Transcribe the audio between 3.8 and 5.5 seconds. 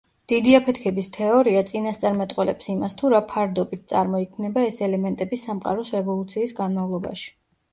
წარმოიქმნება ეს ელემენტები